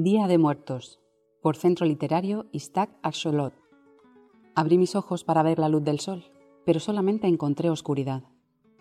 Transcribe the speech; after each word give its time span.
Día 0.00 0.28
de 0.28 0.38
Muertos, 0.38 1.00
por 1.42 1.56
Centro 1.56 1.84
Literario 1.84 2.46
Istak 2.52 2.88
Axolot. 3.02 3.52
Abrí 4.54 4.78
mis 4.78 4.94
ojos 4.94 5.24
para 5.24 5.42
ver 5.42 5.58
la 5.58 5.68
luz 5.68 5.82
del 5.82 5.98
sol, 5.98 6.22
pero 6.64 6.78
solamente 6.78 7.26
encontré 7.26 7.68
oscuridad. 7.68 8.22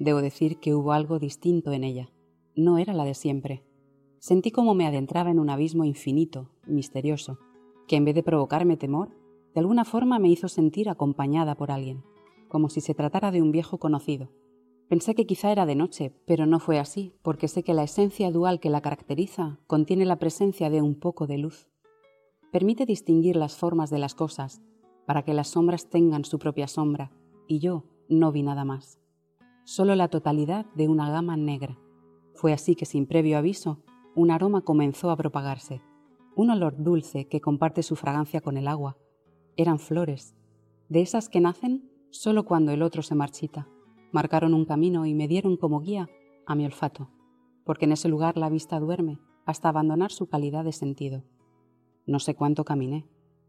Debo 0.00 0.20
decir 0.20 0.58
que 0.58 0.74
hubo 0.74 0.92
algo 0.92 1.20
distinto 1.20 1.70
en 1.70 1.84
ella. 1.84 2.10
No 2.56 2.78
era 2.78 2.94
la 2.94 3.04
de 3.04 3.14
siempre. 3.14 3.62
Sentí 4.18 4.50
como 4.50 4.74
me 4.74 4.88
adentraba 4.88 5.30
en 5.30 5.38
un 5.38 5.50
abismo 5.50 5.84
infinito, 5.84 6.50
misterioso, 6.66 7.38
que 7.86 7.94
en 7.94 8.06
vez 8.06 8.16
de 8.16 8.24
provocarme 8.24 8.76
temor, 8.76 9.10
de 9.54 9.60
alguna 9.60 9.84
forma 9.84 10.18
me 10.18 10.30
hizo 10.30 10.48
sentir 10.48 10.88
acompañada 10.88 11.54
por 11.54 11.70
alguien, 11.70 12.02
como 12.48 12.68
si 12.68 12.80
se 12.80 12.92
tratara 12.92 13.30
de 13.30 13.40
un 13.40 13.52
viejo 13.52 13.78
conocido. 13.78 14.30
Pensé 14.88 15.14
que 15.14 15.26
quizá 15.26 15.50
era 15.50 15.64
de 15.64 15.74
noche, 15.74 16.12
pero 16.26 16.44
no 16.44 16.60
fue 16.60 16.78
así, 16.78 17.14
porque 17.22 17.48
sé 17.48 17.62
que 17.62 17.72
la 17.72 17.84
esencia 17.84 18.30
dual 18.30 18.60
que 18.60 18.68
la 18.68 18.82
caracteriza 18.82 19.58
contiene 19.66 20.04
la 20.04 20.18
presencia 20.18 20.68
de 20.68 20.82
un 20.82 20.94
poco 20.94 21.26
de 21.26 21.38
luz. 21.38 21.68
Permite 22.52 22.84
distinguir 22.84 23.36
las 23.36 23.56
formas 23.56 23.88
de 23.88 23.98
las 23.98 24.14
cosas, 24.14 24.62
para 25.06 25.22
que 25.22 25.32
las 25.32 25.48
sombras 25.48 25.88
tengan 25.88 26.24
su 26.24 26.38
propia 26.38 26.68
sombra, 26.68 27.10
y 27.48 27.60
yo 27.60 27.84
no 28.08 28.30
vi 28.30 28.42
nada 28.42 28.64
más. 28.64 29.00
Solo 29.64 29.94
la 29.94 30.08
totalidad 30.08 30.66
de 30.74 30.88
una 30.88 31.10
gama 31.10 31.36
negra. 31.38 31.78
Fue 32.34 32.52
así 32.52 32.74
que 32.74 32.84
sin 32.84 33.06
previo 33.06 33.38
aviso, 33.38 33.80
un 34.14 34.30
aroma 34.30 34.60
comenzó 34.60 35.10
a 35.10 35.16
propagarse, 35.16 35.80
un 36.36 36.50
olor 36.50 36.74
dulce 36.76 37.26
que 37.26 37.40
comparte 37.40 37.82
su 37.82 37.96
fragancia 37.96 38.42
con 38.42 38.58
el 38.58 38.68
agua. 38.68 38.98
Eran 39.56 39.78
flores, 39.78 40.34
de 40.90 41.00
esas 41.00 41.30
que 41.30 41.40
nacen 41.40 41.90
solo 42.10 42.44
cuando 42.44 42.70
el 42.72 42.82
otro 42.82 43.02
se 43.02 43.14
marchita 43.14 43.66
marcaron 44.14 44.54
un 44.54 44.64
camino 44.64 45.06
y 45.06 45.12
me 45.12 45.26
dieron 45.26 45.56
como 45.56 45.80
guía 45.80 46.08
a 46.46 46.54
mi 46.54 46.64
olfato, 46.64 47.10
porque 47.64 47.86
en 47.86 47.92
ese 47.92 48.08
lugar 48.08 48.36
la 48.36 48.48
vista 48.48 48.78
duerme 48.78 49.18
hasta 49.44 49.68
abandonar 49.68 50.12
su 50.12 50.28
calidad 50.28 50.62
de 50.62 50.70
sentido. 50.70 51.24
No 52.06 52.20
sé 52.20 52.36
cuánto 52.36 52.64
caminé. 52.64 53.08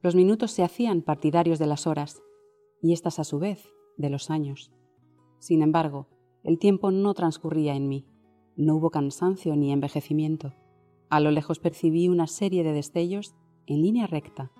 Los 0.00 0.14
minutos 0.14 0.52
se 0.52 0.64
hacían 0.64 1.02
partidarios 1.02 1.58
de 1.58 1.66
las 1.66 1.86
horas, 1.86 2.22
y 2.80 2.94
éstas 2.94 3.18
a 3.18 3.24
su 3.24 3.38
vez 3.38 3.68
de 3.98 4.08
los 4.08 4.30
años. 4.30 4.72
Sin 5.40 5.60
embargo, 5.60 6.08
el 6.42 6.58
tiempo 6.58 6.90
no 6.90 7.12
transcurría 7.12 7.74
en 7.74 7.88
mí. 7.88 8.06
No 8.56 8.76
hubo 8.76 8.88
cansancio 8.88 9.56
ni 9.56 9.72
envejecimiento. 9.72 10.54
A 11.10 11.20
lo 11.20 11.32
lejos 11.32 11.58
percibí 11.58 12.08
una 12.08 12.26
serie 12.26 12.64
de 12.64 12.72
destellos 12.72 13.34
en 13.66 13.82
línea 13.82 14.06
recta 14.06 14.52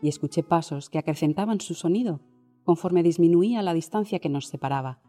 y 0.00 0.08
escuché 0.08 0.42
pasos 0.42 0.88
que 0.88 0.98
acrecentaban 0.98 1.60
su 1.60 1.74
sonido 1.74 2.20
conforme 2.64 3.02
disminuía 3.02 3.60
la 3.60 3.74
distancia 3.74 4.20
que 4.20 4.30
nos 4.30 4.46
separaba. 4.46 5.02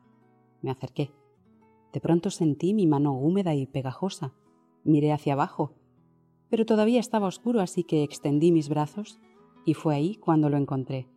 Me 0.65 0.71
acerqué. 0.71 1.11
De 1.93 2.01
pronto 2.01 2.31
sentí 2.31 2.73
mi 2.73 2.87
mano 2.87 3.13
húmeda 3.13 3.53
y 3.53 3.67
pegajosa. 3.67 4.33
Miré 4.83 5.11
hacia 5.11 5.33
abajo, 5.33 5.75
pero 6.49 6.65
todavía 6.65 6.99
estaba 6.99 7.27
oscuro, 7.27 7.61
así 7.61 7.83
que 7.83 8.01
extendí 8.01 8.51
mis 8.51 8.67
brazos 8.67 9.19
y 9.63 9.75
fue 9.75 9.93
ahí 9.93 10.15
cuando 10.15 10.49
lo 10.49 10.57
encontré. 10.57 11.07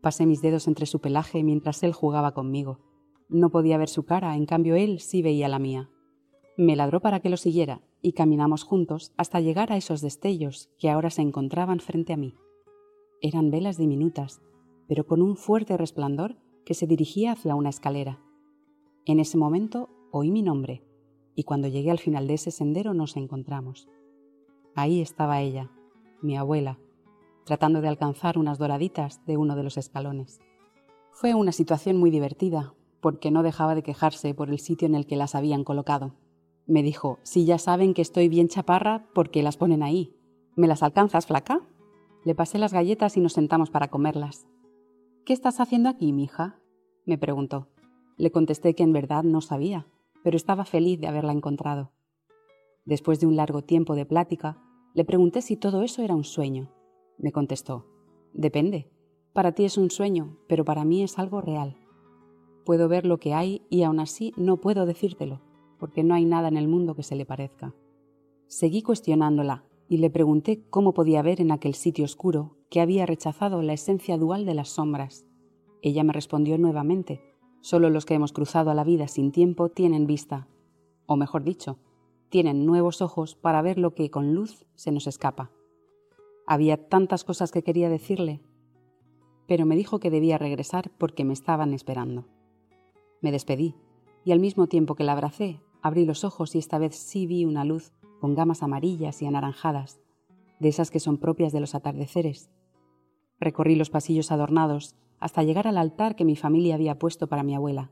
Pasé 0.00 0.26
mis 0.26 0.42
dedos 0.42 0.66
entre 0.66 0.86
su 0.86 1.00
pelaje 1.00 1.44
mientras 1.44 1.84
él 1.84 1.92
jugaba 1.92 2.34
conmigo. 2.34 2.80
No 3.28 3.50
podía 3.50 3.78
ver 3.78 3.88
su 3.88 4.04
cara, 4.04 4.34
en 4.34 4.46
cambio 4.46 4.74
él 4.74 4.98
sí 4.98 5.22
veía 5.22 5.46
la 5.46 5.60
mía. 5.60 5.90
Me 6.56 6.74
ladró 6.74 6.98
para 7.00 7.20
que 7.20 7.30
lo 7.30 7.36
siguiera 7.36 7.82
y 8.02 8.14
caminamos 8.14 8.64
juntos 8.64 9.12
hasta 9.16 9.38
llegar 9.38 9.70
a 9.70 9.76
esos 9.76 10.00
destellos 10.00 10.70
que 10.76 10.90
ahora 10.90 11.10
se 11.10 11.22
encontraban 11.22 11.78
frente 11.78 12.12
a 12.12 12.16
mí. 12.16 12.34
Eran 13.22 13.52
velas 13.52 13.78
diminutas, 13.78 14.42
pero 14.88 15.06
con 15.06 15.22
un 15.22 15.36
fuerte 15.36 15.76
resplandor 15.76 16.36
que 16.66 16.74
se 16.74 16.88
dirigía 16.88 17.30
hacia 17.30 17.54
una 17.54 17.68
escalera. 17.68 18.24
En 19.08 19.20
ese 19.20 19.38
momento 19.38 19.88
oí 20.10 20.30
mi 20.30 20.42
nombre 20.42 20.82
y 21.34 21.44
cuando 21.44 21.66
llegué 21.66 21.90
al 21.90 21.98
final 21.98 22.26
de 22.26 22.34
ese 22.34 22.50
sendero 22.50 22.92
nos 22.92 23.16
encontramos. 23.16 23.88
Ahí 24.74 25.00
estaba 25.00 25.40
ella, 25.40 25.70
mi 26.20 26.36
abuela, 26.36 26.78
tratando 27.46 27.80
de 27.80 27.88
alcanzar 27.88 28.36
unas 28.36 28.58
doraditas 28.58 29.24
de 29.24 29.38
uno 29.38 29.56
de 29.56 29.62
los 29.62 29.78
escalones. 29.78 30.40
Fue 31.10 31.34
una 31.34 31.52
situación 31.52 31.96
muy 31.96 32.10
divertida, 32.10 32.74
porque 33.00 33.30
no 33.30 33.42
dejaba 33.42 33.74
de 33.74 33.82
quejarse 33.82 34.34
por 34.34 34.50
el 34.50 34.58
sitio 34.58 34.86
en 34.86 34.94
el 34.94 35.06
que 35.06 35.16
las 35.16 35.34
habían 35.34 35.64
colocado. 35.64 36.12
Me 36.66 36.82
dijo, 36.82 37.18
si 37.22 37.46
ya 37.46 37.56
saben 37.56 37.94
que 37.94 38.02
estoy 38.02 38.28
bien 38.28 38.48
chaparra, 38.48 39.06
¿por 39.14 39.30
qué 39.30 39.42
las 39.42 39.56
ponen 39.56 39.82
ahí? 39.82 40.14
¿Me 40.54 40.66
las 40.66 40.82
alcanzas, 40.82 41.24
flaca? 41.24 41.62
Le 42.26 42.34
pasé 42.34 42.58
las 42.58 42.74
galletas 42.74 43.16
y 43.16 43.20
nos 43.20 43.32
sentamos 43.32 43.70
para 43.70 43.88
comerlas. 43.88 44.46
¿Qué 45.24 45.32
estás 45.32 45.60
haciendo 45.60 45.88
aquí, 45.88 46.12
mija? 46.12 46.60
me 47.06 47.16
preguntó. 47.16 47.68
Le 48.18 48.30
contesté 48.30 48.74
que 48.74 48.82
en 48.82 48.92
verdad 48.92 49.22
no 49.22 49.40
sabía, 49.40 49.86
pero 50.22 50.36
estaba 50.36 50.64
feliz 50.64 51.00
de 51.00 51.06
haberla 51.06 51.32
encontrado. 51.32 51.92
Después 52.84 53.20
de 53.20 53.26
un 53.26 53.36
largo 53.36 53.62
tiempo 53.62 53.94
de 53.94 54.04
plática, 54.04 54.60
le 54.92 55.04
pregunté 55.04 55.40
si 55.40 55.56
todo 55.56 55.82
eso 55.82 56.02
era 56.02 56.16
un 56.16 56.24
sueño. 56.24 56.70
Me 57.16 57.32
contestó, 57.32 57.86
depende. 58.32 58.90
Para 59.32 59.52
ti 59.52 59.64
es 59.64 59.78
un 59.78 59.90
sueño, 59.90 60.36
pero 60.48 60.64
para 60.64 60.84
mí 60.84 61.02
es 61.02 61.18
algo 61.18 61.40
real. 61.40 61.76
Puedo 62.64 62.88
ver 62.88 63.06
lo 63.06 63.18
que 63.18 63.34
hay 63.34 63.62
y 63.70 63.84
aún 63.84 64.00
así 64.00 64.32
no 64.36 64.56
puedo 64.56 64.84
decírtelo, 64.84 65.40
porque 65.78 66.02
no 66.02 66.14
hay 66.14 66.24
nada 66.24 66.48
en 66.48 66.56
el 66.56 66.66
mundo 66.66 66.96
que 66.96 67.04
se 67.04 67.14
le 67.14 67.24
parezca. 67.24 67.74
Seguí 68.48 68.82
cuestionándola 68.82 69.64
y 69.88 69.98
le 69.98 70.10
pregunté 70.10 70.64
cómo 70.70 70.92
podía 70.92 71.22
ver 71.22 71.40
en 71.40 71.52
aquel 71.52 71.74
sitio 71.74 72.04
oscuro 72.04 72.56
que 72.68 72.80
había 72.80 73.06
rechazado 73.06 73.62
la 73.62 73.74
esencia 73.74 74.18
dual 74.18 74.44
de 74.44 74.54
las 74.54 74.70
sombras. 74.70 75.24
Ella 75.82 76.02
me 76.02 76.12
respondió 76.12 76.58
nuevamente, 76.58 77.22
Solo 77.68 77.90
los 77.90 78.06
que 78.06 78.14
hemos 78.14 78.32
cruzado 78.32 78.70
a 78.70 78.74
la 78.74 78.82
vida 78.82 79.08
sin 79.08 79.30
tiempo 79.30 79.68
tienen 79.68 80.06
vista, 80.06 80.48
o 81.04 81.16
mejor 81.16 81.44
dicho, 81.44 81.76
tienen 82.30 82.64
nuevos 82.64 83.02
ojos 83.02 83.34
para 83.34 83.60
ver 83.60 83.76
lo 83.76 83.94
que 83.94 84.10
con 84.10 84.32
luz 84.32 84.64
se 84.74 84.90
nos 84.90 85.06
escapa. 85.06 85.50
Había 86.46 86.88
tantas 86.88 87.24
cosas 87.24 87.52
que 87.52 87.62
quería 87.62 87.90
decirle, 87.90 88.40
pero 89.46 89.66
me 89.66 89.76
dijo 89.76 90.00
que 90.00 90.08
debía 90.08 90.38
regresar 90.38 90.90
porque 90.96 91.26
me 91.26 91.34
estaban 91.34 91.74
esperando. 91.74 92.24
Me 93.20 93.32
despedí, 93.32 93.74
y 94.24 94.32
al 94.32 94.40
mismo 94.40 94.66
tiempo 94.68 94.94
que 94.94 95.04
la 95.04 95.12
abracé, 95.12 95.60
abrí 95.82 96.06
los 96.06 96.24
ojos 96.24 96.54
y 96.54 96.58
esta 96.60 96.78
vez 96.78 96.96
sí 96.96 97.26
vi 97.26 97.44
una 97.44 97.66
luz 97.66 97.92
con 98.18 98.34
gamas 98.34 98.62
amarillas 98.62 99.20
y 99.20 99.26
anaranjadas, 99.26 100.00
de 100.58 100.70
esas 100.70 100.90
que 100.90 101.00
son 101.00 101.18
propias 101.18 101.52
de 101.52 101.60
los 101.60 101.74
atardeceres. 101.74 102.48
Recorrí 103.40 103.76
los 103.76 103.90
pasillos 103.90 104.32
adornados 104.32 104.96
hasta 105.20 105.42
llegar 105.42 105.66
al 105.66 105.78
altar 105.78 106.16
que 106.16 106.24
mi 106.24 106.36
familia 106.36 106.74
había 106.74 106.98
puesto 106.98 107.28
para 107.28 107.42
mi 107.42 107.54
abuela. 107.54 107.90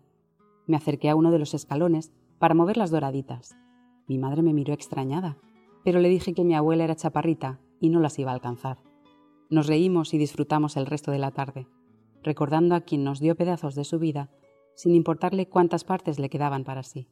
Me 0.67 0.77
acerqué 0.77 1.09
a 1.11 1.17
uno 1.17 1.31
de 1.31 1.39
los 1.39 1.55
escalones 1.55 2.13
para 2.39 2.55
mover 2.55 2.77
las 2.77 2.91
doraditas. 2.91 3.57
Mi 4.09 4.19
madre 4.19 4.43
me 4.43 4.53
miró 4.53 4.73
extrañada, 4.73 5.37
pero 5.85 6.01
le 6.01 6.09
dije 6.09 6.35
que 6.35 6.45
mi 6.45 6.55
abuela 6.55 6.85
era 6.85 6.97
chaparrita 6.97 7.61
y 7.81 7.91
no 7.91 8.01
las 8.01 8.19
iba 8.19 8.31
a 8.31 8.35
alcanzar. 8.35 8.79
Nos 9.51 9.67
reímos 9.67 10.15
y 10.15 10.19
disfrutamos 10.19 10.77
el 10.77 10.87
resto 10.87 11.13
de 11.13 11.19
la 11.19 11.31
tarde, 11.31 11.69
recordando 12.23 12.75
a 12.75 12.81
quien 12.81 13.05
nos 13.05 13.21
dio 13.21 13.37
pedazos 13.37 13.75
de 13.75 13.85
su 13.85 13.99
vida, 13.99 14.31
sin 14.75 14.95
importarle 14.95 15.49
cuántas 15.49 15.85
partes 15.85 16.19
le 16.19 16.29
quedaban 16.29 16.65
para 16.65 16.83
sí. 16.83 17.09